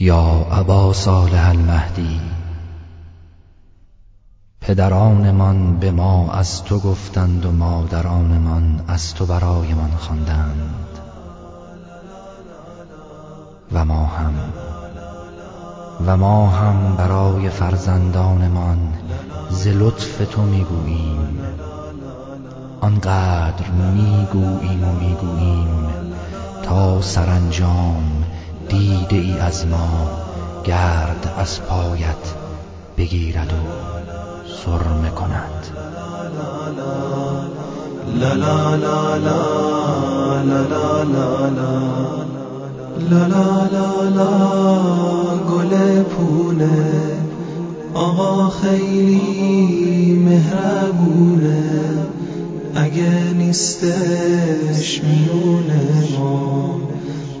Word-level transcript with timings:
یا 0.00 0.46
ابا 0.50 0.92
صالح 0.92 1.48
المهدی 1.48 2.20
پدرانمان 4.60 5.78
به 5.78 5.90
ما 5.90 6.32
از 6.32 6.64
تو 6.64 6.78
گفتند 6.78 7.46
و 7.46 7.52
مادرانمان 7.52 8.80
از 8.88 9.14
تو 9.14 9.26
برایمان 9.26 9.90
خواندند. 9.90 10.98
و 13.72 13.84
ما 13.84 14.06
هم 14.06 14.34
و 16.06 16.16
ما 16.16 16.48
هم 16.48 16.96
برای 16.96 17.50
فرزندانمان 17.50 18.78
ز 19.50 19.66
لطف 19.66 20.22
تو 20.30 20.42
می‌گوییم. 20.42 21.38
آنقدر 22.80 23.70
می‌گوییم 23.70 24.84
و 24.84 24.92
می‌گوییم 24.92 25.88
تا 26.62 27.00
سرانجام 27.00 28.25
دیده 28.68 29.16
ای 29.16 29.38
از 29.38 29.66
ما 29.66 30.10
گرد 30.64 31.34
از 31.38 31.62
پایت 31.62 32.34
بگیرد 32.98 33.52
و 33.52 33.56
سرم 34.64 35.10
کند 35.14 35.66
لا 38.20 38.36
گل 45.50 46.02
پونه 46.02 47.16
آقا 47.94 48.48
خیلی 48.48 50.12
مهربونه 50.12 51.62
اگه 52.74 53.32
نیستش 53.34 55.00
میونه 55.04 56.08
ما 56.18 56.80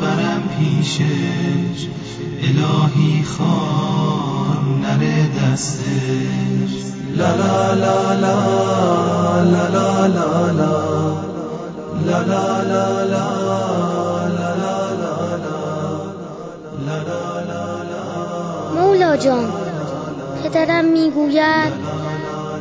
برم 0.00 0.42
پیشش 0.58 1.86
الهی 2.42 3.22
خان 3.22 4.80
نره 4.80 5.28
دستش 5.28 6.72
لا 7.16 7.36
لا 7.36 7.74
لا 7.74 8.14
لا 8.14 8.34
لا 9.44 9.68
لا 9.68 10.06
لا 10.06 10.36
لا 10.46 10.72
لا 12.06 12.22
لا 12.22 12.62
لا 12.62 13.04
لا 13.04 13.26
مولا 18.74 19.16
جان 19.16 19.52
پدرم 20.44 20.84
می‌گوید 20.84 21.85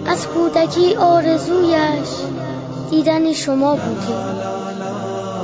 از 0.07 0.27
کودکی 0.27 0.95
آرزویش 0.95 2.09
دیدن 2.89 3.33
شما 3.33 3.75
بوده. 3.75 4.15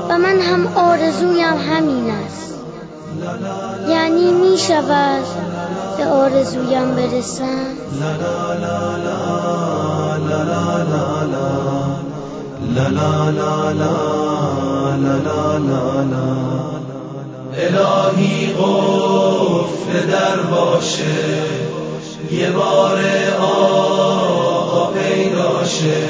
و 0.09 0.18
من 0.18 0.40
هم 0.40 0.68
آرزویم 0.76 1.58
همین 1.58 2.09
است. 2.09 2.53
یعنی 3.90 4.31
می 4.31 4.58
شود 4.58 5.23
به 5.97 6.06
آرزویم 6.06 6.96
برسم. 6.96 7.66
الهی 17.57 18.53
قفل 18.53 20.07
در 20.12 20.41
باشه. 20.41 21.41
یه 22.31 22.52
بار 22.52 23.00
پیداشه 25.62 26.02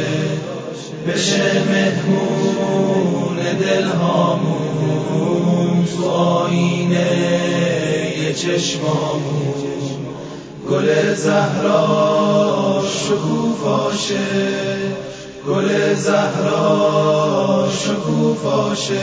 بشه 1.08 1.64
مهمون 1.72 3.38
دلهامون 3.60 5.06
تو 5.86 6.10
آینه 6.10 7.08
یه 8.24 8.34
چشمامون. 8.34 9.54
گل 10.70 11.14
زهرا 11.14 12.84
شکوفاشه 12.88 14.28
گل 15.48 15.96
زهرا 15.96 17.68
شکوفاشه 17.72 19.02